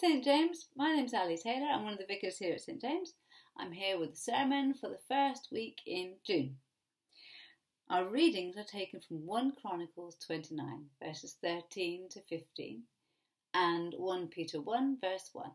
St 0.00 0.24
James. 0.24 0.66
My 0.76 0.92
name's 0.92 1.14
Ali 1.14 1.38
Taylor. 1.38 1.68
I'm 1.72 1.84
one 1.84 1.92
of 1.92 1.98
the 2.00 2.06
vicars 2.06 2.38
here 2.38 2.54
at 2.54 2.60
St 2.60 2.80
James. 2.80 3.14
I'm 3.56 3.70
here 3.70 3.98
with 3.98 4.10
the 4.10 4.16
sermon 4.16 4.74
for 4.74 4.88
the 4.88 4.98
first 5.08 5.48
week 5.52 5.78
in 5.86 6.14
June. 6.26 6.56
Our 7.88 8.04
readings 8.04 8.56
are 8.56 8.64
taken 8.64 9.00
from 9.00 9.24
1 9.24 9.52
Chronicles 9.60 10.16
29, 10.26 10.86
verses 11.00 11.36
13 11.40 12.08
to 12.10 12.20
15, 12.22 12.82
and 13.54 13.94
1 13.96 14.28
Peter 14.28 14.60
1, 14.60 14.98
verse 15.00 15.30
1. 15.32 15.50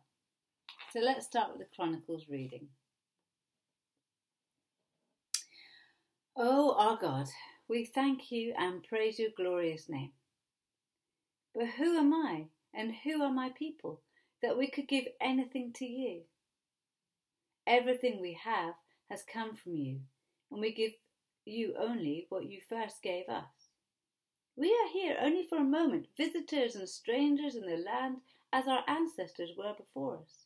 So 0.93 0.99
let's 1.01 1.25
start 1.25 1.49
with 1.49 1.59
the 1.59 1.75
Chronicles 1.75 2.25
reading. 2.29 2.67
O 6.37 6.75
our 6.77 6.95
God, 6.95 7.27
we 7.67 7.83
thank 7.83 8.31
you 8.31 8.53
and 8.57 8.83
praise 8.83 9.19
your 9.19 9.31
glorious 9.35 9.89
name. 9.89 10.11
But 11.53 11.67
who 11.77 11.97
am 11.97 12.13
I 12.13 12.45
and 12.73 12.93
who 13.03 13.21
are 13.21 13.33
my 13.33 13.49
people? 13.49 14.01
That 14.41 14.57
we 14.57 14.69
could 14.69 14.87
give 14.87 15.05
anything 15.21 15.73
to 15.73 15.85
you. 15.85 16.21
Everything 17.67 18.19
we 18.19 18.39
have 18.43 18.75
has 19.09 19.23
come 19.23 19.55
from 19.55 19.75
you, 19.75 19.99
and 20.51 20.61
we 20.61 20.73
give 20.73 20.93
you 21.45 21.75
only 21.79 22.27
what 22.29 22.45
you 22.45 22.59
first 22.69 23.01
gave 23.01 23.27
us. 23.27 23.69
We 24.55 24.67
are 24.67 24.91
here 24.91 25.17
only 25.21 25.45
for 25.47 25.57
a 25.57 25.63
moment, 25.63 26.07
visitors 26.17 26.75
and 26.75 26.87
strangers 26.87 27.55
in 27.55 27.65
the 27.65 27.77
land 27.77 28.17
as 28.51 28.67
our 28.67 28.83
ancestors 28.87 29.51
were 29.57 29.73
before 29.77 30.17
us. 30.17 30.45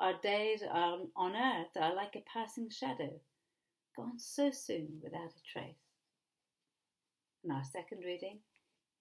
Our 0.00 0.14
days 0.20 0.62
on, 0.68 1.08
on 1.16 1.34
earth 1.34 1.76
are 1.80 1.94
like 1.94 2.16
a 2.16 2.24
passing 2.32 2.70
shadow, 2.70 3.20
gone 3.96 4.18
so 4.18 4.50
soon 4.50 5.00
without 5.02 5.30
a 5.30 5.52
trace. 5.52 5.74
And 7.42 7.52
our 7.52 7.64
second 7.64 8.02
reading 8.04 8.40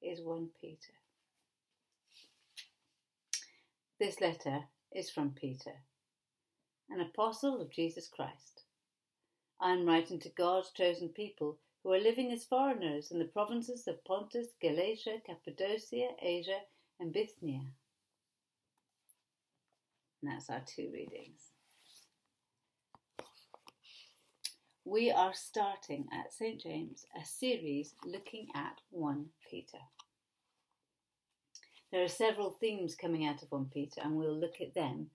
is 0.01 0.21
1 0.21 0.49
Peter. 0.61 0.93
This 4.05 4.21
letter 4.21 4.65
is 4.91 5.09
from 5.09 5.31
Peter, 5.31 5.81
an 6.91 7.01
apostle 7.01 7.59
of 7.59 7.71
Jesus 7.71 8.07
Christ. 8.07 8.61
I 9.59 9.71
am 9.71 9.87
writing 9.87 10.19
to 10.19 10.29
God's 10.29 10.69
chosen 10.69 11.09
people 11.09 11.57
who 11.81 11.91
are 11.91 11.99
living 11.99 12.31
as 12.31 12.45
foreigners 12.45 13.09
in 13.09 13.17
the 13.17 13.25
provinces 13.25 13.87
of 13.87 14.05
Pontus, 14.05 14.49
Galatia, 14.61 15.23
Cappadocia, 15.25 16.09
Asia, 16.21 16.59
and 16.99 17.11
Bithynia. 17.11 17.61
And 20.21 20.31
that's 20.31 20.51
our 20.51 20.61
two 20.67 20.91
readings. 20.93 21.41
We 24.83 25.09
are 25.09 25.33
starting 25.33 26.05
at 26.13 26.31
St. 26.31 26.61
James 26.61 27.07
a 27.19 27.25
series 27.25 27.95
looking 28.05 28.49
at 28.53 28.81
1 28.91 29.25
Peter. 29.49 29.79
There 31.95 32.03
are 32.03 32.09
several 32.09 32.49
themes 32.49 32.93
coming 32.93 33.25
out 33.25 33.41
of 33.41 33.49
1 33.53 33.69
Peter, 33.73 34.01
and 34.03 34.17
we'll 34.17 34.37
look 34.37 34.59
at 34.59 34.73
them 34.73 35.11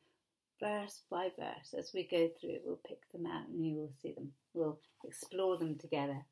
verse 0.61 1.03
by 1.11 1.29
verse 1.39 1.75
as 1.79 1.91
we 1.93 2.05
go 2.05 2.31
through. 2.41 2.53
It. 2.53 2.63
We'll 2.65 2.81
pick 2.89 3.01
them 3.13 3.27
out 3.27 3.49
and 3.49 3.63
you 3.63 3.75
will 3.75 3.93
see 4.01 4.13
them. 4.13 4.33
We'll 4.55 4.79
explore 5.05 5.59
them 5.59 5.77
together. 5.77 6.25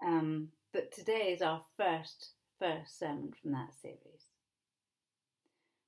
Um, 0.00 0.50
but 0.72 0.92
today 0.92 1.32
is 1.32 1.42
our 1.42 1.60
first 1.76 2.34
first 2.60 2.96
sermon 2.96 3.32
from 3.42 3.50
that 3.50 3.70
series. 3.82 4.28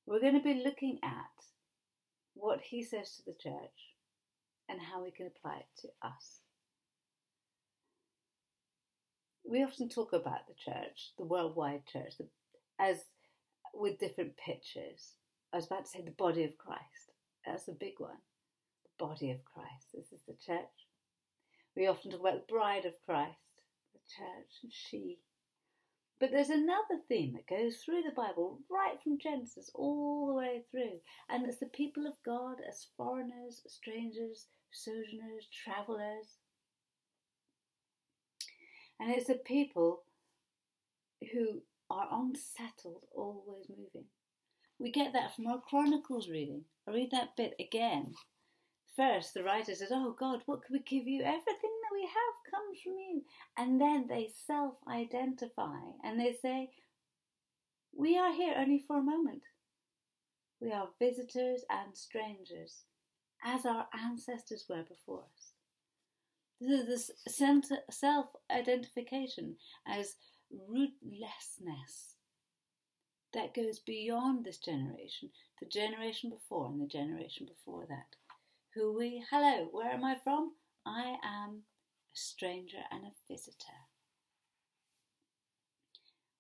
We're 0.05 0.19
going 0.19 0.35
to 0.35 0.41
be 0.41 0.65
looking 0.65 0.99
at 1.05 1.45
what 2.35 2.61
he 2.61 2.83
says 2.83 3.15
to 3.19 3.25
the 3.27 3.37
church 3.41 3.95
and 4.69 4.81
how 4.81 5.05
we 5.05 5.13
can 5.13 5.29
apply 5.29 5.59
it 5.59 5.81
to 5.83 5.89
us. 6.03 6.41
We 9.49 9.63
often 9.63 9.89
talk 9.89 10.13
about 10.13 10.49
the 10.49 10.55
church, 10.55 11.13
the 11.17 11.25
worldwide 11.25 11.87
church, 11.87 12.19
the 12.19 12.27
as 12.79 13.05
with 13.75 13.99
different 13.99 14.37
pictures. 14.37 15.13
I 15.53 15.57
was 15.57 15.67
about 15.67 15.85
to 15.85 15.91
say 15.91 16.03
the 16.03 16.11
body 16.11 16.45
of 16.45 16.59
Christ. 16.59 17.13
That's 17.45 17.69
a 17.69 17.73
big 17.73 17.95
one. 17.99 18.19
The 18.85 19.05
body 19.05 19.31
of 19.31 19.45
Christ. 19.45 19.87
This 19.95 20.13
is 20.13 20.23
the 20.27 20.37
church. 20.45 20.89
We 21.77 21.87
often 21.87 22.11
talk 22.11 22.21
about 22.21 22.47
the 22.47 22.53
bride 22.53 22.87
of 22.87 22.95
Christ, 23.05 23.37
the 23.93 24.01
church, 24.17 24.63
and 24.63 24.73
she. 24.73 25.19
But 26.19 26.31
there's 26.31 26.49
another 26.49 26.99
theme 27.07 27.35
that 27.35 27.47
goes 27.47 27.77
through 27.77 28.03
the 28.03 28.15
Bible, 28.17 28.61
right 28.71 28.99
from 29.03 29.19
Genesis 29.19 29.71
all 29.75 30.27
the 30.27 30.33
way 30.33 30.63
through, 30.71 31.01
and 31.29 31.47
it's 31.47 31.59
the 31.59 31.67
people 31.67 32.07
of 32.07 32.15
God 32.25 32.57
as 32.67 32.87
foreigners, 32.97 33.61
strangers, 33.69 34.47
sojourners, 34.73 35.47
travellers. 35.53 36.39
And 38.99 39.11
it's 39.11 39.29
a 39.29 39.35
people 39.35 40.05
who 41.33 41.61
are 41.91 42.09
unsettled, 42.11 43.05
always 43.15 43.67
moving. 43.69 44.09
We 44.79 44.91
get 44.91 45.13
that 45.13 45.35
from 45.35 45.47
our 45.47 45.61
Chronicles 45.61 46.29
reading. 46.29 46.65
I 46.87 46.93
read 46.93 47.11
that 47.13 47.37
bit 47.37 47.55
again. 47.59 48.15
First, 48.97 49.35
the 49.35 49.43
writer 49.43 49.75
says, 49.75 49.91
Oh 49.91 50.15
God, 50.19 50.43
what 50.47 50.63
can 50.63 50.73
we 50.73 50.81
give 50.81 51.07
you? 51.07 51.23
Everything 51.23 51.73
that 51.83 51.93
we 51.93 52.03
have 52.03 52.53
comes 52.53 52.81
from 52.83 52.93
you. 52.93 53.23
And 53.57 53.81
then 53.81 54.07
they 54.09 54.31
self 54.47 54.75
identify 54.89 55.79
and 56.03 56.19
they 56.19 56.37
say, 56.41 56.71
We 57.95 58.19
are 58.19 58.33
here 58.33 58.55
only 58.57 58.83
for 58.87 58.99
a 58.99 59.03
moment. 59.03 59.43
We 60.61 60.73
are 60.73 60.89
visitors 60.99 61.65
and 61.69 61.95
strangers, 61.95 62.85
as 63.45 63.67
our 63.67 63.87
ancestors 63.93 64.65
were 64.69 64.83
before 64.83 65.25
us. 65.35 65.53
This 66.61 66.81
is 66.81 66.87
this 66.87 67.11
self 67.91 68.27
identification 68.51 69.57
as 69.87 70.17
rootlessness 70.53 72.17
that 73.33 73.55
goes 73.55 73.79
beyond 73.79 74.45
this 74.45 74.59
generation, 74.59 75.31
the 75.61 75.67
generation 75.67 76.31
before 76.31 76.67
and 76.67 76.81
the 76.81 76.87
generation 76.87 77.47
before 77.47 77.87
that. 77.89 78.17
Who 78.75 78.97
we, 78.97 79.25
hello, 79.31 79.69
where 79.73 79.91
am 79.91 80.05
I 80.05 80.17
from? 80.23 80.53
I 80.87 81.17
am 81.25 81.51
a 81.51 82.15
stranger 82.15 82.83
and 82.91 83.05
a 83.05 83.33
visitor. 83.33 83.87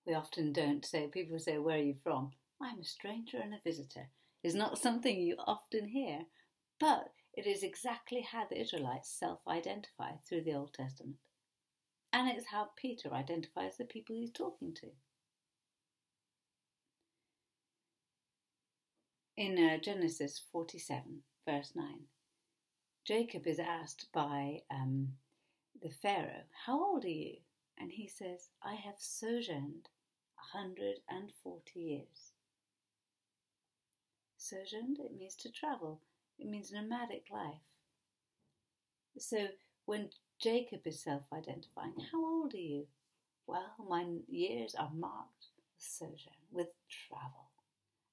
We 0.06 0.14
often 0.14 0.52
don't 0.52 0.84
say, 0.84 1.08
people 1.08 1.38
say, 1.38 1.58
Where 1.58 1.76
are 1.76 1.82
you 1.82 1.96
from? 2.02 2.32
I'm 2.62 2.80
a 2.80 2.84
stranger 2.84 3.38
and 3.38 3.52
a 3.52 3.60
visitor. 3.64 4.08
Is 4.42 4.54
not 4.54 4.78
something 4.78 5.18
you 5.20 5.36
often 5.38 5.88
hear, 5.88 6.20
but 6.78 7.12
it 7.34 7.46
is 7.46 7.62
exactly 7.62 8.20
how 8.22 8.46
the 8.48 8.60
Israelites 8.60 9.10
self 9.10 9.40
identify 9.48 10.12
through 10.28 10.44
the 10.44 10.54
Old 10.54 10.72
Testament. 10.72 11.16
And 12.16 12.30
it's 12.30 12.46
how 12.46 12.70
Peter 12.76 13.12
identifies 13.12 13.76
the 13.76 13.84
people 13.84 14.16
he's 14.16 14.30
talking 14.30 14.72
to. 14.76 14.86
In 19.36 19.58
uh, 19.58 19.76
Genesis 19.76 20.40
47, 20.50 21.20
verse 21.46 21.72
9, 21.74 21.84
Jacob 23.04 23.46
is 23.46 23.58
asked 23.58 24.06
by 24.14 24.62
um, 24.70 25.08
the 25.82 25.90
Pharaoh, 25.90 26.44
How 26.64 26.82
old 26.82 27.04
are 27.04 27.08
you? 27.08 27.34
And 27.76 27.92
he 27.92 28.08
says, 28.08 28.48
I 28.64 28.76
have 28.76 28.96
sojourned 28.96 29.90
a 30.38 30.56
140 30.56 31.78
years. 31.78 32.32
Sojourned, 34.38 35.00
it 35.00 35.18
means 35.18 35.36
to 35.36 35.52
travel, 35.52 36.00
it 36.38 36.48
means 36.48 36.72
nomadic 36.72 37.24
life. 37.30 37.76
So 39.18 39.48
when 39.84 40.08
Jacob 40.38 40.86
is 40.86 41.00
self 41.00 41.22
identifying. 41.32 41.94
How 42.12 42.24
old 42.24 42.54
are 42.54 42.58
you? 42.58 42.86
Well, 43.46 43.74
my 43.88 44.04
years 44.28 44.74
are 44.74 44.90
marked 44.94 45.46
with 45.56 45.64
sojourn, 45.78 46.42
with 46.50 46.74
travel. 47.08 47.50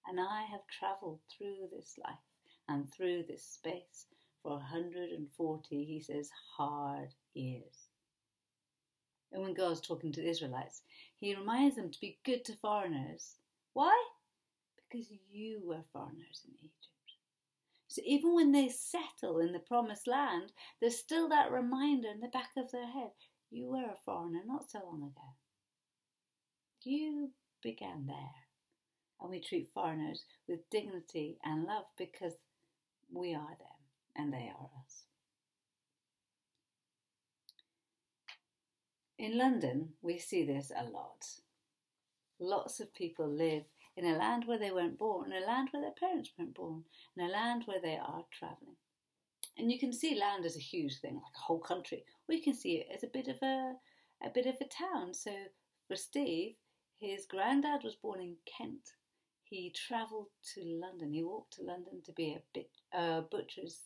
And 0.08 0.20
I 0.20 0.44
have 0.52 0.68
travelled 0.68 1.20
through 1.30 1.70
this 1.72 1.96
life 2.04 2.16
and 2.68 2.92
through 2.92 3.24
this 3.24 3.44
space 3.44 4.06
for 4.42 4.52
140, 4.58 5.84
he 5.86 6.02
says, 6.02 6.30
hard 6.58 7.10
years. 7.34 7.88
And 9.32 9.42
when 9.42 9.54
God's 9.54 9.82
talking 9.82 10.12
to 10.12 10.22
the 10.22 10.30
Israelites, 10.30 10.82
he 11.18 11.36
reminds 11.36 11.76
them 11.76 11.90
to 11.90 12.00
be 12.00 12.20
good 12.24 12.46
to 12.46 12.56
foreigners. 12.58 13.38
Why? 13.74 13.98
Because 14.78 15.08
you 15.32 15.62
were 15.66 15.82
foreigners 15.92 16.42
in 16.46 16.54
Egypt. 16.60 16.93
So 17.94 18.02
even 18.06 18.34
when 18.34 18.52
they 18.52 18.70
settle 18.70 19.38
in 19.38 19.52
the 19.52 19.60
promised 19.60 20.08
land, 20.08 20.52
there's 20.82 20.98
still 20.98 21.30
that 21.30 21.52
reminder 21.52 22.08
in 22.10 22.22
the 22.22 22.28
back 22.28 22.50
of 22.58 22.72
their 22.72 22.88
head 22.88 23.12
you 23.52 23.68
were 23.68 23.86
a 23.86 23.96
foreigner 24.04 24.42
not 24.48 24.68
so 24.68 24.80
long 24.84 25.04
ago. 25.04 25.36
You 26.82 27.30
began 27.62 28.08
there. 28.08 28.48
And 29.22 29.30
we 29.30 29.40
treat 29.40 29.70
foreigners 29.76 30.24
with 30.48 30.68
dignity 30.72 31.38
and 31.46 31.66
love 31.66 31.86
because 31.96 32.34
we 33.12 33.36
are 33.36 33.56
them 33.60 33.78
and 34.16 34.34
they 34.34 34.52
are 34.58 34.70
us. 34.84 35.04
In 39.20 39.38
London, 39.38 39.90
we 40.02 40.18
see 40.18 40.44
this 40.44 40.72
a 40.76 40.84
lot. 40.90 41.28
Lots 42.40 42.80
of 42.80 42.92
people 42.96 43.30
live 43.30 43.66
in 43.96 44.06
a 44.06 44.18
land 44.18 44.46
where 44.46 44.60
they 44.60 44.72
weren't 44.72 44.98
born, 44.98 45.32
in 45.32 45.44
a 45.44 45.46
land 45.46 45.70
where 45.72 45.82
their 45.82 45.92
parents 45.92 46.32
weren't 46.38 46.56
born, 46.56 46.84
in 47.16 47.26
a 47.26 47.32
land 47.32 47.64
where 47.66 47.82
they 47.82 47.98
are 47.98 48.26
travelling. 48.32 48.78
And 49.58 49.72
you 49.72 49.80
can 49.80 49.94
see 49.94 50.20
land 50.20 50.46
as 50.46 50.56
a 50.56 50.60
huge 50.60 51.00
thing, 51.00 51.16
like 51.16 51.36
a 51.36 51.46
whole 51.46 51.60
country. 51.60 52.06
We 52.28 52.42
can 52.42 52.56
see 52.56 52.78
it 52.78 52.88
as 52.94 53.04
a 53.04 53.08
bit 53.08 53.28
of 53.28 53.38
a 53.44 53.76
a 54.24 54.30
bit 54.34 54.46
of 54.46 54.56
a 54.62 54.66
town. 54.66 55.14
So 55.14 55.32
for 55.88 55.96
Steve, 55.96 56.56
his 57.00 57.26
granddad 57.26 57.84
was 57.84 57.96
born 57.96 58.22
in 58.22 58.36
Kent. 58.46 58.90
he 59.44 59.72
travelled 59.72 60.30
to 60.56 60.62
London. 60.64 61.12
He 61.14 61.24
walked 61.24 61.54
to 61.54 61.64
London 61.64 62.02
to 62.06 62.12
be 62.14 62.32
a 62.34 62.42
bit, 62.54 62.70
uh, 62.94 63.22
butcher's 63.22 63.82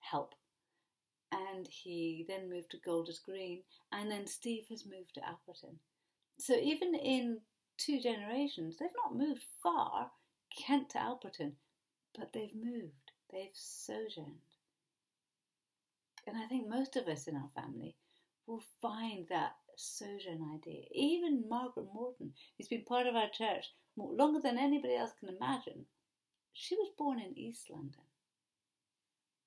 help. 0.00 0.34
And 1.30 1.68
he 1.68 2.24
then 2.28 2.50
moved 2.50 2.70
to 2.70 2.78
Golders 2.78 3.20
Green. 3.20 3.62
And 3.92 4.10
then 4.10 4.26
Steve 4.26 4.64
has 4.70 4.84
moved 4.86 5.14
to 5.14 5.20
Alperton. 5.20 5.76
So 6.38 6.54
even 6.54 6.94
in 6.94 7.40
two 7.76 8.00
generations, 8.00 8.76
they've 8.78 8.88
not 9.04 9.16
moved 9.16 9.44
far, 9.62 10.10
Kent 10.56 10.90
to 10.90 10.98
Alperton, 10.98 11.52
but 12.16 12.32
they've 12.32 12.54
moved. 12.54 13.12
They've 13.32 13.50
sojourned. 13.54 14.38
And 16.26 16.36
I 16.36 16.46
think 16.46 16.68
most 16.68 16.96
of 16.96 17.08
us 17.08 17.26
in 17.26 17.36
our 17.36 17.50
family 17.54 17.96
will 18.46 18.62
find 18.80 19.26
that 19.28 19.56
sojourn 19.76 20.50
idea. 20.54 20.82
Even 20.92 21.48
Margaret 21.48 21.86
Morton, 21.92 22.32
who's 22.56 22.68
been 22.68 22.84
part 22.84 23.06
of 23.06 23.16
our 23.16 23.28
church 23.28 23.66
longer 23.96 24.40
than 24.40 24.58
anybody 24.58 24.96
else 24.96 25.12
can 25.18 25.28
imagine, 25.28 25.86
she 26.52 26.76
was 26.76 26.90
born 26.96 27.18
in 27.18 27.36
East 27.36 27.68
London. 27.70 28.04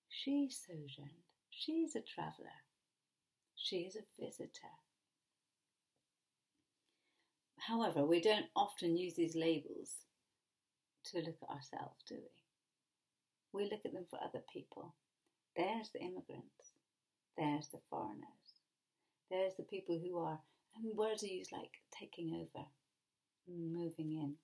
She 0.09 0.49
sojourned. 0.49 1.23
She's 1.49 1.95
a 1.95 2.01
traveller. 2.01 2.63
She's 3.55 3.95
a 3.95 4.23
visitor. 4.23 4.75
However, 7.59 8.05
we 8.05 8.21
don't 8.21 8.45
often 8.55 8.95
use 8.95 9.15
these 9.15 9.35
labels 9.35 9.91
to 11.05 11.17
look 11.17 11.37
at 11.41 11.49
ourselves, 11.49 12.03
do 12.07 12.15
we? 12.15 13.61
We 13.63 13.69
look 13.69 13.81
at 13.85 13.93
them 13.93 14.05
for 14.09 14.19
other 14.23 14.43
people. 14.51 14.93
There's 15.55 15.89
the 15.89 15.99
immigrants. 15.99 16.73
There's 17.37 17.67
the 17.69 17.79
foreigners. 17.89 18.27
There's 19.29 19.55
the 19.55 19.63
people 19.63 19.99
who 19.99 20.19
are, 20.19 20.39
and 20.75 20.97
words 20.97 21.23
are 21.23 21.27
used 21.27 21.51
like 21.51 21.81
taking 21.91 22.33
over, 22.33 22.65
moving 23.47 24.11
in. 24.11 24.35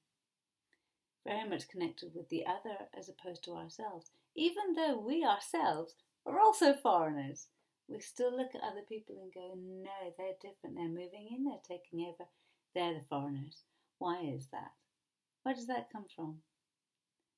Very 1.25 1.48
much 1.48 1.69
connected 1.69 2.12
with 2.13 2.30
the 2.30 2.45
other 2.45 2.89
as 2.98 3.09
opposed 3.09 3.44
to 3.45 3.54
ourselves. 3.54 4.12
Even 4.36 4.74
though 4.75 4.98
we 4.98 5.24
ourselves 5.24 5.95
are 6.25 6.39
also 6.39 6.74
foreigners, 6.74 7.48
we 7.88 8.00
still 8.00 8.36
look 8.36 8.56
at 8.56 8.62
other 8.62 8.81
people 8.88 9.16
and 9.21 9.33
go, 9.33 9.54
no, 9.56 10.13
they're 10.18 10.36
different. 10.42 10.75
They're 10.75 10.88
moving 10.88 11.30
in, 11.31 11.45
they're 11.45 11.68
taking 11.68 12.06
over, 12.07 12.27
they're 12.74 12.94
the 12.94 13.06
foreigners. 13.10 13.64
Why 14.00 14.22
is 14.22 14.48
that? 14.52 14.72
Where 15.44 15.56
does 15.56 15.68
that 15.68 15.92
come 15.92 16.06
from? 16.16 16.38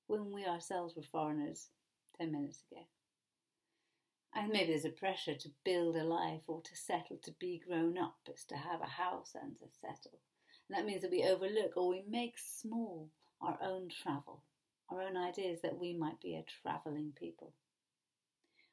When 0.08 0.32
we 0.32 0.46
ourselves 0.46 0.96
were 0.96 1.04
foreigners 1.04 1.70
10 2.20 2.32
minutes 2.32 2.64
ago. 2.72 2.82
And 4.36 4.52
maybe 4.52 4.72
there's 4.72 4.86
a 4.86 4.90
pressure 4.90 5.36
to 5.36 5.50
build 5.64 5.96
a 5.96 6.04
life 6.04 6.42
or 6.48 6.62
to 6.62 6.76
settle, 6.76 7.18
to 7.24 7.32
be 7.40 7.62
grown 7.66 7.98
up. 7.98 8.16
It's 8.28 8.44
to 8.46 8.56
have 8.56 8.82
a 8.82 8.86
house 8.86 9.32
and 9.42 9.58
to 9.60 9.66
settle. 9.80 10.20
And 10.68 10.78
that 10.78 10.86
means 10.86 11.02
that 11.02 11.12
we 11.12 11.24
overlook 11.24 11.78
or 11.78 11.90
we 11.90 12.04
make 12.08 12.36
small 12.38 13.10
our 13.42 13.58
own 13.62 13.90
travel, 13.90 14.44
our 14.90 15.02
own 15.02 15.16
ideas 15.16 15.60
that 15.62 15.80
we 15.80 15.94
might 15.98 16.20
be 16.22 16.36
a 16.36 16.46
travelling 16.62 17.14
people. 17.18 17.54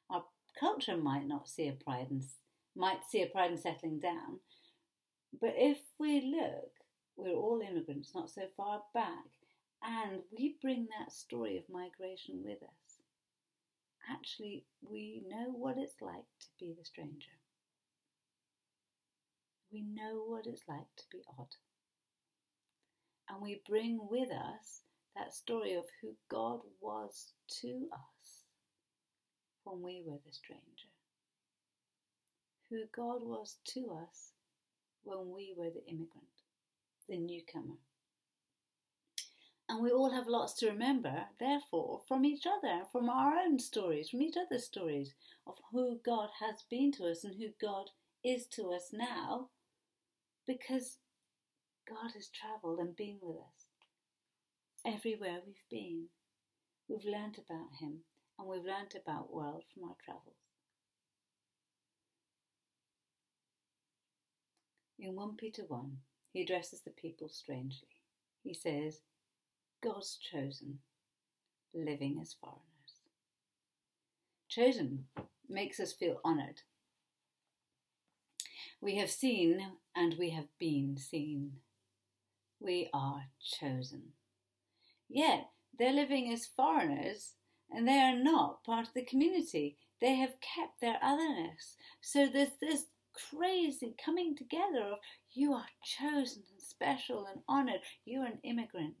Our 0.09 0.23
culture 0.59 0.97
might 0.97 1.27
not 1.27 1.47
see 1.47 1.67
a 1.67 1.73
pride 1.73 2.07
in, 2.11 2.21
might 2.75 3.05
see 3.09 3.21
a 3.21 3.27
pride 3.27 3.51
in 3.51 3.57
settling 3.57 3.99
down, 3.99 4.39
but 5.39 5.53
if 5.55 5.79
we 5.99 6.21
look, 6.21 6.71
we're 7.15 7.35
all 7.35 7.61
immigrants, 7.61 8.13
not 8.15 8.29
so 8.29 8.43
far 8.57 8.81
back, 8.93 9.25
and 9.83 10.21
we 10.37 10.55
bring 10.61 10.87
that 10.99 11.11
story 11.11 11.57
of 11.57 11.63
migration 11.69 12.41
with 12.43 12.61
us 12.63 12.83
actually 14.09 14.65
we 14.81 15.21
know 15.27 15.51
what 15.51 15.77
it's 15.77 16.01
like 16.01 16.25
to 16.39 16.47
be 16.59 16.73
the 16.77 16.85
stranger. 16.85 17.37
We 19.71 19.81
know 19.81 20.23
what 20.27 20.45
it's 20.45 20.63
like 20.67 20.87
to 20.97 21.03
be 21.11 21.23
odd. 21.39 21.55
And 23.29 23.41
we 23.41 23.61
bring 23.67 23.99
with 24.09 24.29
us 24.29 24.81
that 25.15 25.33
story 25.33 25.73
of 25.73 25.85
who 26.01 26.13
God 26.29 26.59
was 26.81 27.33
to 27.61 27.87
us 27.91 28.43
when 29.63 29.81
we 29.81 30.03
were 30.05 30.19
the 30.25 30.33
stranger. 30.33 30.91
Who 32.69 32.83
God 32.95 33.23
was 33.23 33.57
to 33.73 33.97
us 34.03 34.32
when 35.03 35.31
we 35.33 35.53
were 35.57 35.69
the 35.69 35.85
immigrant, 35.87 36.27
the 37.07 37.17
newcomer. 37.17 37.77
And 39.69 39.81
we 39.81 39.91
all 39.91 40.11
have 40.11 40.27
lots 40.27 40.53
to 40.55 40.69
remember, 40.69 41.25
therefore, 41.39 42.01
from 42.07 42.25
each 42.25 42.43
other, 42.45 42.83
from 42.91 43.09
our 43.09 43.33
own 43.37 43.59
stories, 43.59 44.09
from 44.09 44.21
each 44.21 44.35
other's 44.37 44.65
stories 44.65 45.13
of 45.47 45.55
who 45.71 45.99
God 46.05 46.29
has 46.41 46.63
been 46.69 46.91
to 46.93 47.05
us 47.05 47.23
and 47.23 47.35
who 47.35 47.49
God 47.61 47.89
is 48.23 48.45
to 48.55 48.71
us 48.71 48.89
now, 48.91 49.49
because 50.45 50.97
God 51.87 52.11
has 52.13 52.27
travelled 52.27 52.79
and 52.79 52.95
been 52.95 53.17
with 53.21 53.37
us 53.37 53.65
everywhere 54.85 55.39
we've 55.45 55.69
been. 55.69 56.07
We've 56.87 57.05
learnt 57.05 57.37
about 57.37 57.79
Him 57.79 57.99
and 58.37 58.47
we've 58.47 58.63
learnt 58.63 58.95
about 58.95 59.33
world 59.33 59.63
from 59.73 59.89
our 59.89 59.95
travels. 60.03 60.42
In 65.03 65.15
1 65.15 65.35
Peter 65.35 65.63
1, 65.67 65.97
he 66.31 66.43
addresses 66.43 66.79
the 66.79 66.89
people 66.89 67.27
strangely. 67.27 67.99
He 68.41 68.53
says, 68.53 69.01
God's 69.83 70.17
chosen, 70.17 70.79
living 71.73 72.19
as 72.21 72.37
foreigners. 72.39 72.63
Chosen 74.47 75.07
makes 75.49 75.81
us 75.81 75.91
feel 75.91 76.21
honoured. 76.23 76.61
We 78.79 78.95
have 78.95 79.11
seen 79.11 79.73
and 79.93 80.15
we 80.17 80.29
have 80.29 80.47
been 80.57 80.95
seen. 80.95 81.57
We 82.61 82.89
are 82.93 83.25
chosen. 83.41 84.13
Yet 85.09 85.49
they're 85.77 85.91
living 85.91 86.31
as 86.31 86.45
foreigners 86.45 87.33
and 87.69 87.85
they 87.85 87.99
are 87.99 88.15
not 88.15 88.63
part 88.63 88.87
of 88.87 88.93
the 88.93 89.03
community. 89.03 89.75
They 89.99 90.15
have 90.15 90.39
kept 90.39 90.79
their 90.79 90.97
otherness. 91.03 91.75
So 91.99 92.29
there's 92.31 92.55
this 92.61 92.85
crazy 93.29 93.95
coming 94.03 94.35
together 94.35 94.93
of 94.93 94.99
you 95.31 95.53
are 95.53 95.65
chosen 95.83 96.43
and 96.51 96.61
special 96.61 97.25
and 97.25 97.41
honoured. 97.47 97.81
You're 98.05 98.25
an 98.25 98.39
immigrant 98.43 98.95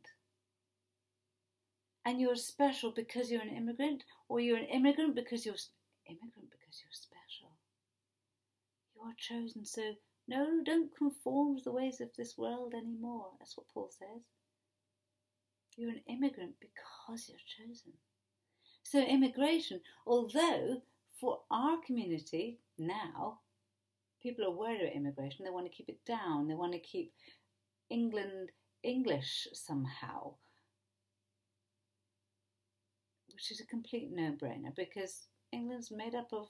and 2.05 2.19
you're 2.19 2.35
special 2.35 2.91
because 2.91 3.31
you're 3.31 3.41
an 3.41 3.55
immigrant, 3.55 4.03
or 4.27 4.39
you're 4.39 4.57
an 4.57 4.65
immigrant 4.65 5.15
because 5.15 5.45
you're 5.45 5.55
immigrant 6.07 6.49
because 6.51 6.81
you're 6.83 6.91
special. 6.91 7.51
You 8.95 9.01
are 9.03 9.15
chosen, 9.17 9.65
so 9.65 9.93
no, 10.27 10.61
don't 10.65 10.95
conform 10.95 11.57
to 11.57 11.63
the 11.63 11.71
ways 11.71 12.01
of 12.01 12.09
this 12.17 12.37
world 12.37 12.73
anymore. 12.73 13.27
That's 13.39 13.57
what 13.57 13.67
Paul 13.73 13.89
says. 13.91 14.21
You're 15.77 15.91
an 15.91 16.01
immigrant 16.07 16.55
because 16.59 17.29
you're 17.29 17.67
chosen. 17.67 17.93
So, 18.83 18.99
immigration, 18.99 19.79
although 20.05 20.81
for 21.19 21.39
our 21.49 21.77
community 21.85 22.59
now, 22.77 23.39
people 24.23 24.45
are 24.45 24.51
worried 24.51 24.81
about 24.81 24.95
immigration, 24.95 25.45
they 25.45 25.51
want 25.51 25.65
to 25.65 25.75
keep 25.75 25.89
it 25.89 26.03
down, 26.05 26.47
they 26.47 26.55
want 26.55 26.73
to 26.73 26.79
keep 26.79 27.13
England 27.89 28.49
English 28.83 29.47
somehow 29.53 30.33
which 33.33 33.51
is 33.51 33.59
a 33.59 33.65
complete 33.65 34.09
no 34.13 34.31
brainer 34.31 34.73
because 34.75 35.27
England's 35.51 35.91
made 35.91 36.15
up 36.15 36.29
of 36.31 36.47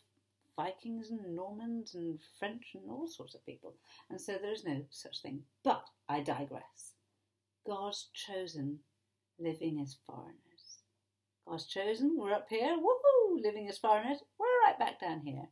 Vikings 0.56 1.10
and 1.10 1.36
Normans 1.36 1.96
and 1.96 2.20
French 2.38 2.75
and 2.75 2.89
all 2.89 3.08
sorts 3.08 3.34
of 3.34 3.46
people, 3.46 3.74
and 4.10 4.22
so 4.22 4.34
there 4.34 4.51
is 4.51 4.63
no 4.63 4.84
such 4.92 5.22
thing. 5.22 5.42
But 5.63 5.86
I 6.08 6.20
digress. 6.20 6.94
God's 7.65 8.10
chosen 8.13 8.80
living 9.39 9.80
as 9.82 9.98
foreigners. 10.06 10.38
God's 11.48 11.65
chosen, 11.65 12.15
we're 12.18 12.34
up 12.34 12.48
here, 12.50 12.77
woohoo, 12.77 13.42
living 13.42 13.68
as 13.68 13.77
foreigners, 13.80 14.20
we're 14.38 14.46
right 14.68 14.77
back 14.77 15.00
down 15.00 15.22
here. 15.22 15.50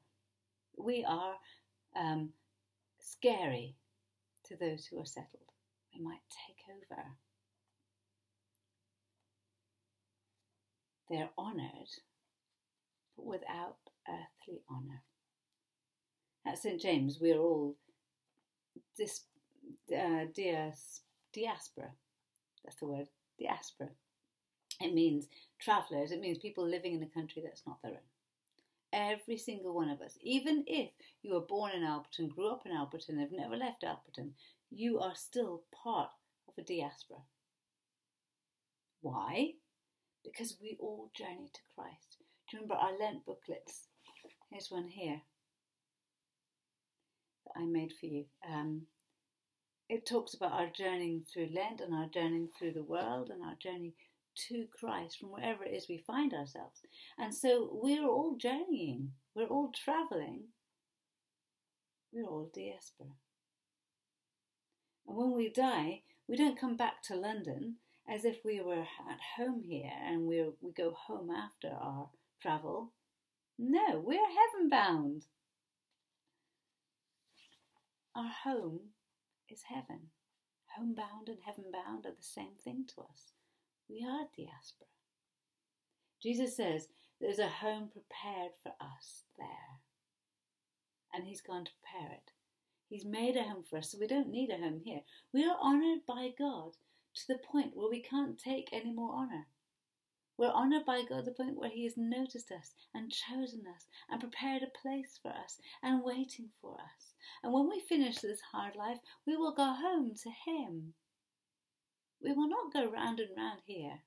We 0.77 1.03
are 1.07 1.35
um, 1.95 2.29
scary 2.99 3.75
to 4.45 4.55
those 4.57 4.85
who 4.85 4.99
are 4.99 5.05
settled. 5.05 5.51
They 5.93 6.01
might 6.01 6.21
take 6.47 6.57
over 6.69 7.03
They're 11.11 11.29
honoured, 11.37 11.89
but 13.17 13.25
without 13.25 13.75
earthly 14.07 14.61
honour. 14.71 15.03
At 16.47 16.57
St 16.57 16.79
James, 16.79 17.19
we 17.19 17.33
are 17.33 17.39
all 17.39 17.75
dis, 18.97 19.25
uh, 19.93 20.25
dias, 20.33 21.01
diaspora. 21.33 21.91
That's 22.63 22.77
the 22.77 22.87
word, 22.87 23.07
diaspora. 23.37 23.89
It 24.79 24.93
means 24.93 25.27
travellers, 25.59 26.13
it 26.13 26.21
means 26.21 26.37
people 26.37 26.65
living 26.65 26.93
in 26.93 27.03
a 27.03 27.07
country 27.07 27.41
that's 27.45 27.67
not 27.67 27.81
their 27.83 27.91
own. 27.91 28.10
Every 28.93 29.37
single 29.37 29.73
one 29.73 29.89
of 29.89 30.01
us, 30.01 30.17
even 30.21 30.65
if 30.67 30.89
you 31.21 31.33
were 31.33 31.39
born 31.39 31.71
in 31.71 31.83
Alperton, 31.83 32.29
grew 32.29 32.51
up 32.51 32.63
in 32.65 32.73
Alperton, 32.73 33.19
have 33.19 33.31
never 33.31 33.55
left 33.55 33.83
Alperton, 33.83 34.31
you 34.69 34.99
are 34.99 35.15
still 35.15 35.63
part 35.83 36.09
of 36.47 36.53
a 36.57 36.61
diaspora. 36.61 37.19
Why? 39.01 39.53
because 40.23 40.57
we 40.61 40.77
all 40.79 41.11
journey 41.15 41.49
to 41.53 41.59
Christ. 41.75 42.17
Do 42.49 42.57
you 42.57 42.63
remember 42.63 42.75
our 42.75 42.97
Lent 42.97 43.25
booklets? 43.25 43.87
Here's 44.49 44.69
one 44.69 44.87
here 44.87 45.21
that 47.45 47.59
I 47.59 47.65
made 47.65 47.93
for 47.99 48.05
you. 48.05 48.25
Um, 48.47 48.83
it 49.89 50.05
talks 50.05 50.33
about 50.33 50.53
our 50.53 50.69
journeying 50.75 51.25
through 51.31 51.49
Lent 51.53 51.81
and 51.81 51.93
our 51.93 52.07
journeying 52.13 52.49
through 52.57 52.73
the 52.73 52.83
world 52.83 53.29
and 53.29 53.43
our 53.43 53.55
journey 53.61 53.93
to 54.47 54.65
Christ 54.77 55.19
from 55.19 55.31
wherever 55.31 55.63
it 55.63 55.73
is 55.73 55.87
we 55.89 55.97
find 55.97 56.33
ourselves. 56.33 56.81
And 57.17 57.33
so 57.33 57.69
we're 57.71 58.07
all 58.07 58.35
journeying, 58.39 59.11
we're 59.35 59.47
all 59.47 59.71
traveling, 59.71 60.45
we're 62.11 62.27
all 62.27 62.49
diaspora. 62.53 63.15
And 65.07 65.17
when 65.17 65.35
we 65.35 65.49
die, 65.49 66.01
we 66.27 66.37
don't 66.37 66.59
come 66.59 66.77
back 66.77 67.03
to 67.03 67.15
London 67.15 67.75
as 68.09 68.25
if 68.25 68.37
we 68.43 68.61
were 68.61 68.81
at 68.81 69.19
home 69.37 69.63
here 69.63 69.91
and 70.05 70.27
we 70.27 70.43
we 70.61 70.71
go 70.71 70.91
home 70.91 71.29
after 71.29 71.69
our 71.69 72.09
travel. 72.41 72.91
No, 73.57 74.01
we're 74.03 74.17
heaven 74.17 74.69
bound. 74.69 75.25
Our 78.15 78.31
home 78.43 78.79
is 79.49 79.61
heaven. 79.69 80.09
Homebound 80.75 81.27
and 81.27 81.39
heaven 81.45 81.65
bound 81.71 82.05
are 82.05 82.15
the 82.15 82.23
same 82.23 82.55
thing 82.63 82.85
to 82.95 83.01
us. 83.01 83.33
We 83.91 84.05
are 84.05 84.29
diaspora. 84.37 84.87
Jesus 86.23 86.55
says 86.55 86.87
there's 87.19 87.39
a 87.39 87.49
home 87.49 87.89
prepared 87.91 88.53
for 88.63 88.71
us 88.79 89.23
there. 89.37 89.81
And 91.13 91.25
He's 91.25 91.41
gone 91.41 91.65
to 91.65 91.71
prepare 91.81 92.13
it. 92.13 92.31
He's 92.87 93.03
made 93.03 93.35
a 93.35 93.43
home 93.43 93.63
for 93.69 93.77
us, 93.79 93.91
so 93.91 93.97
we 93.99 94.07
don't 94.07 94.29
need 94.29 94.49
a 94.49 94.57
home 94.57 94.79
here. 94.85 95.01
We 95.33 95.43
are 95.43 95.57
honoured 95.61 96.05
by 96.07 96.29
God 96.37 96.77
to 97.15 97.27
the 97.27 97.39
point 97.39 97.75
where 97.75 97.89
we 97.89 98.01
can't 98.01 98.39
take 98.39 98.69
any 98.71 98.93
more 98.93 99.13
honour. 99.13 99.47
We're 100.37 100.47
honoured 100.47 100.85
by 100.85 101.03
God 101.03 101.25
to 101.25 101.31
the 101.31 101.35
point 101.35 101.57
where 101.57 101.69
He 101.69 101.83
has 101.83 101.97
noticed 101.97 102.49
us 102.49 102.71
and 102.93 103.11
chosen 103.11 103.65
us 103.67 103.87
and 104.09 104.21
prepared 104.21 104.63
a 104.63 104.79
place 104.81 105.19
for 105.21 105.31
us 105.31 105.59
and 105.83 106.01
waiting 106.01 106.49
for 106.61 106.75
us. 106.75 107.13
And 107.43 107.51
when 107.51 107.67
we 107.67 107.81
finish 107.81 108.19
this 108.19 108.39
hard 108.53 108.77
life, 108.77 108.99
we 109.27 109.35
will 109.35 109.53
go 109.53 109.73
home 109.73 110.13
to 110.23 110.29
Him. 110.29 110.93
We 112.23 112.33
will 112.33 112.47
not 112.47 112.73
go 112.73 112.89
round 112.89 113.19
and 113.19 113.29
round 113.35 113.61
here. 113.65 114.01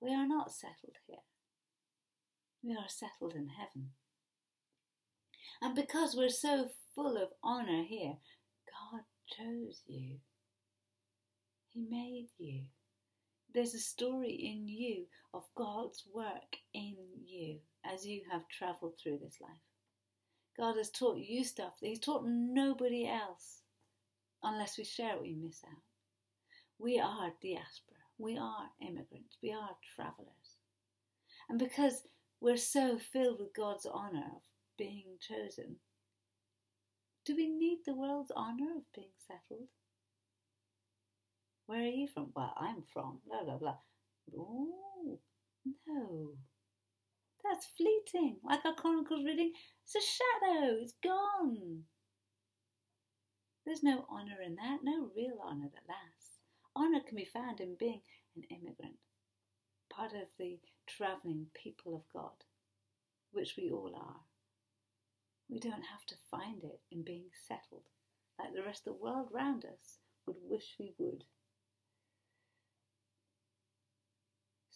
We 0.00 0.12
are 0.12 0.26
not 0.26 0.52
settled 0.52 0.96
here. 1.06 1.24
We 2.62 2.72
are 2.72 2.88
settled 2.88 3.34
in 3.34 3.48
heaven. 3.48 3.90
And 5.62 5.74
because 5.74 6.14
we're 6.14 6.28
so 6.28 6.68
full 6.94 7.16
of 7.16 7.30
honour 7.42 7.84
here, 7.88 8.16
God 8.68 9.02
chose 9.26 9.82
you. 9.86 10.16
He 11.70 11.86
made 11.88 12.28
you. 12.38 12.64
There's 13.54 13.74
a 13.74 13.78
story 13.78 14.32
in 14.32 14.68
you 14.68 15.06
of 15.32 15.44
God's 15.56 16.04
work 16.12 16.56
in 16.74 16.96
you 17.24 17.58
as 17.84 18.06
you 18.06 18.22
have 18.30 18.48
travelled 18.48 18.94
through 19.02 19.18
this 19.22 19.38
life. 19.40 19.50
God 20.56 20.76
has 20.76 20.90
taught 20.90 21.18
you 21.18 21.44
stuff 21.44 21.74
that 21.80 21.88
He's 21.88 22.00
taught 22.00 22.24
nobody 22.26 23.08
else 23.08 23.62
unless 24.42 24.76
we 24.76 24.84
share 24.84 25.14
it, 25.14 25.22
we 25.22 25.34
miss 25.34 25.62
out. 25.66 25.93
We 26.78 26.98
are 26.98 27.32
diaspora, 27.42 28.04
we 28.18 28.36
are 28.36 28.70
immigrants, 28.80 29.38
we 29.42 29.52
are 29.52 29.76
travellers. 29.94 30.58
And 31.48 31.58
because 31.58 32.02
we're 32.40 32.56
so 32.56 32.98
filled 32.98 33.38
with 33.40 33.54
God's 33.54 33.86
honour 33.86 34.26
of 34.36 34.42
being 34.76 35.18
chosen, 35.20 35.76
do 37.24 37.34
we 37.36 37.48
need 37.48 37.80
the 37.86 37.94
world's 37.94 38.32
honour 38.32 38.76
of 38.76 38.92
being 38.94 39.14
settled? 39.26 39.68
Where 41.66 41.80
are 41.80 41.86
you 41.86 42.06
from? 42.06 42.32
Well, 42.34 42.52
I'm 42.58 42.82
from 42.92 43.20
blah 43.26 43.44
blah 43.44 43.56
blah. 43.56 43.78
Oh 44.36 45.18
no. 45.86 46.30
That's 47.42 47.66
fleeting. 47.76 48.36
Like 48.42 48.64
our 48.64 48.74
Chronicles 48.74 49.24
reading, 49.24 49.52
it's 49.84 49.94
a 49.94 50.00
shadow, 50.00 50.78
it's 50.80 50.94
gone. 51.02 51.84
There's 53.64 53.82
no 53.82 54.06
honour 54.10 54.40
in 54.44 54.56
that, 54.56 54.78
no 54.82 55.10
real 55.16 55.38
honour 55.42 55.68
that 55.72 55.88
lasts. 55.88 56.13
Honour 56.76 57.00
can 57.06 57.16
be 57.16 57.24
found 57.24 57.60
in 57.60 57.76
being 57.78 58.02
an 58.36 58.44
immigrant, 58.50 58.98
part 59.90 60.12
of 60.12 60.28
the 60.38 60.58
travelling 60.86 61.46
people 61.54 61.94
of 61.94 62.02
God, 62.12 62.44
which 63.32 63.54
we 63.56 63.70
all 63.70 63.92
are. 63.96 64.20
We 65.48 65.60
don't 65.60 65.84
have 65.92 66.04
to 66.08 66.14
find 66.30 66.64
it 66.64 66.80
in 66.90 67.02
being 67.04 67.30
settled, 67.46 67.84
like 68.38 68.54
the 68.54 68.62
rest 68.62 68.86
of 68.86 68.94
the 68.94 69.02
world 69.04 69.28
round 69.32 69.64
us 69.64 69.98
would 70.26 70.36
wish 70.48 70.74
we 70.78 70.94
would. 70.98 71.24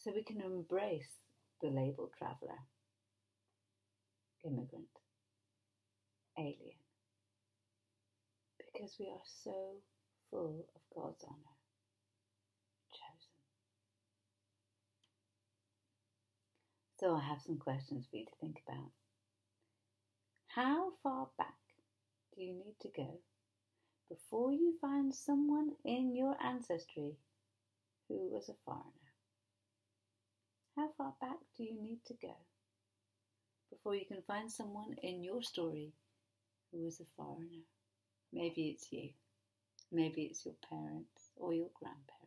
so 0.09 0.13
we 0.15 0.23
can 0.23 0.41
embrace 0.41 1.27
the 1.61 1.69
label 1.69 2.11
traveller, 2.17 2.61
immigrant, 4.45 4.87
alien, 6.39 6.79
because 8.59 8.97
we 8.99 9.07
are 9.07 9.27
so 9.45 9.83
full 10.31 10.65
of 10.75 10.81
God's 10.95 11.25
honour, 11.25 11.57
chosen. 12.93 13.35
So 16.99 17.15
I 17.15 17.21
have 17.21 17.41
some 17.41 17.59
questions 17.59 18.07
for 18.11 18.17
you 18.17 18.25
to 18.25 18.37
think 18.41 18.61
about. 18.67 18.91
How 20.49 20.91
far 21.01 21.29
back 21.39 21.55
do 22.35 22.43
you 22.43 22.55
need 22.55 22.75
to 22.81 22.89
go 22.89 23.21
before 24.09 24.53
you 24.53 24.75
find 24.81 25.15
someone 25.15 25.73
in 25.85 26.17
your 26.17 26.37
ancestry 26.43 27.15
who 28.09 28.29
was 28.33 28.49
a 28.49 28.55
foreigner? 28.65 29.13
How 30.75 30.89
far 30.99 31.15
back 31.21 31.39
do 31.57 31.63
you 31.63 31.81
need 31.81 32.01
to 32.07 32.15
go 32.21 32.35
before 33.71 33.95
you 33.95 34.05
can 34.07 34.23
find 34.27 34.51
someone 34.51 34.97
in 35.03 35.23
your 35.23 35.43
story 35.43 35.93
who 36.73 36.85
was 36.85 36.99
a 36.99 37.05
foreigner? 37.17 37.63
Maybe 38.33 38.71
it's 38.71 38.91
you, 38.91 39.11
maybe 39.93 40.23
it's 40.23 40.45
your 40.45 40.57
parents 40.69 41.31
or 41.37 41.55
your 41.55 41.71
grandparents. 41.79 42.18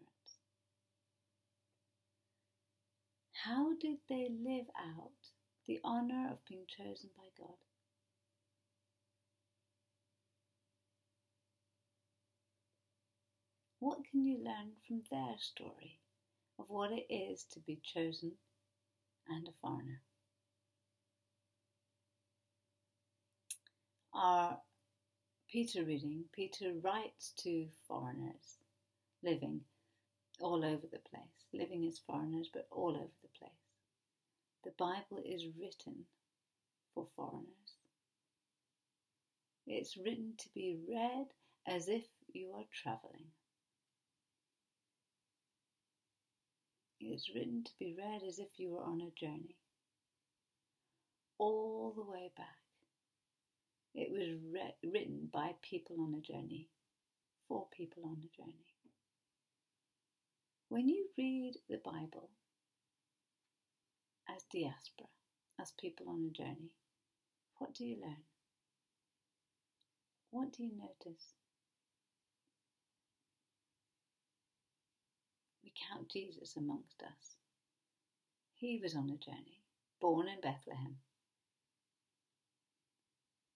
How 3.46 3.74
did 3.80 3.98
they 4.08 4.30
live 4.30 4.68
out 4.78 5.12
the 5.68 5.80
honour 5.84 6.30
of 6.32 6.46
being 6.46 6.66
chosen 6.68 7.10
by 7.18 7.26
God? 7.38 7.56
What 13.80 14.00
can 14.10 14.24
you 14.24 14.38
learn 14.44 14.74
from 14.88 15.02
their 15.10 15.36
story? 15.40 16.02
of 16.62 16.70
what 16.70 16.92
it 16.92 17.12
is 17.12 17.44
to 17.52 17.60
be 17.62 17.80
chosen 17.84 18.32
and 19.28 19.48
a 19.48 19.52
foreigner. 19.62 20.02
Our 24.14 24.60
Peter 25.50 25.84
reading, 25.84 26.26
Peter 26.34 26.74
writes 26.82 27.34
to 27.40 27.68
foreigners 27.88 28.60
living 29.24 29.62
all 30.42 30.66
over 30.66 30.88
the 30.92 31.00
place, 31.10 31.46
living 31.54 31.86
as 31.88 32.00
foreigners, 32.00 32.50
but 32.54 32.68
all 32.72 32.96
over 32.96 33.14
the 33.22 33.40
place. 33.40 33.52
The 34.64 34.72
Bible 34.78 35.22
is 35.26 35.46
written 35.60 36.06
for 36.94 37.06
foreigners. 37.16 37.78
It's 39.68 39.98
written 39.98 40.34
to 40.38 40.50
be 40.54 40.78
read 40.90 41.28
as 41.68 41.88
if 41.88 42.06
you 42.34 42.52
are 42.56 42.66
travelling. 42.72 43.28
It's 47.00 47.30
written 47.34 47.64
to 47.64 47.72
be 47.80 47.96
read 47.98 48.22
as 48.28 48.40
if 48.40 48.50
you 48.58 48.72
were 48.72 48.84
on 48.84 49.02
a 49.02 49.20
journey. 49.20 49.58
All 51.38 51.94
the 51.96 52.04
way 52.04 52.32
back. 52.38 52.58
It 53.96 54.12
was 54.12 54.38
re- 54.54 54.90
written 54.90 55.30
by 55.32 55.52
people 55.62 55.98
on 56.02 56.14
a 56.16 56.22
journey, 56.22 56.70
for 57.48 57.68
people 57.76 58.04
on 58.06 58.18
a 58.24 58.38
journey. 58.42 58.71
When 60.72 60.88
you 60.88 61.08
read 61.18 61.56
the 61.70 61.82
Bible 61.84 62.30
as 64.34 64.44
diaspora, 64.54 65.10
as 65.60 65.74
people 65.78 66.08
on 66.08 66.24
a 66.26 66.32
journey, 66.32 66.72
what 67.58 67.74
do 67.74 67.84
you 67.84 67.98
learn? 68.02 68.24
What 70.30 70.54
do 70.54 70.64
you 70.64 70.72
notice? 70.80 71.26
We 75.62 75.74
count 75.92 76.08
Jesus 76.10 76.56
amongst 76.56 77.04
us. 77.04 77.36
He 78.56 78.80
was 78.82 78.96
on 78.96 79.10
a 79.10 79.18
journey, 79.18 79.60
born 80.00 80.30
in 80.30 80.40
Bethlehem, 80.40 80.96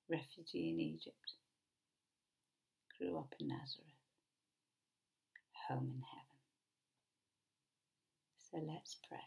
refugee 0.09 0.71
in 0.71 0.81
Egypt, 0.81 1.31
grew 2.99 3.17
up 3.17 3.33
in 3.39 3.47
Nazareth, 3.47 4.03
home 5.69 5.93
in 5.95 6.01
heaven. 6.01 6.24
So 8.51 8.59
let's 8.65 8.95
pray. 9.07 9.19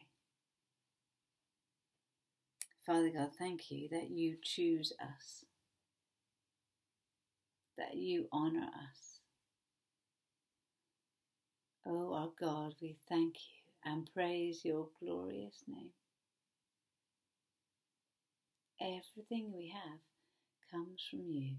Father 2.86 3.10
God, 3.10 3.30
thank 3.38 3.70
you 3.70 3.88
that 3.90 4.10
you 4.10 4.36
choose 4.42 4.92
us, 5.00 5.44
that 7.76 7.96
you 7.96 8.28
honour 8.32 8.66
us 8.66 9.18
Oh, 11.90 12.12
our 12.12 12.28
God, 12.38 12.74
we 12.82 12.98
thank 13.08 13.36
you 13.36 13.90
and 13.90 14.10
praise 14.12 14.62
your 14.62 14.88
glorious 15.00 15.64
name. 15.66 15.90
Everything 18.80 19.52
we 19.56 19.68
have 19.74 20.00
comes 20.70 21.02
from 21.10 21.30
you. 21.30 21.56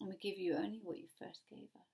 And 0.00 0.10
we 0.10 0.16
give 0.16 0.38
you 0.38 0.54
only 0.56 0.80
what 0.82 0.98
you 0.98 1.06
first 1.18 1.40
gave 1.48 1.68
us. 1.76 1.91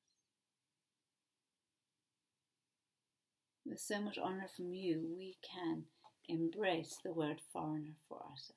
With 3.79 3.97
so 3.97 4.03
much 4.03 4.19
honour 4.19 4.49
from 4.57 4.75
you, 4.75 5.07
we 5.17 5.37
can 5.43 5.85
embrace 6.29 6.99
the 7.05 7.13
word 7.13 7.41
foreigner 7.53 7.95
for 8.09 8.17
ourselves. 8.19 8.55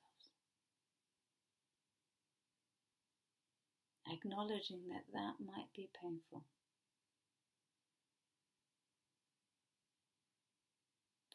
Acknowledging 4.12 4.80
that 4.88 5.04
that 5.12 5.34
might 5.44 5.68
be 5.76 5.88
painful. 6.02 6.44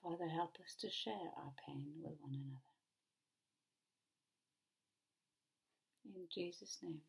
Father, 0.03 0.27
help 0.27 0.55
us 0.63 0.75
to 0.81 0.89
share 0.89 1.31
our 1.37 1.53
pain 1.65 1.85
with 2.03 2.13
one 2.19 2.33
another. 2.33 2.61
In 6.15 6.27
Jesus' 6.33 6.77
name. 6.83 7.01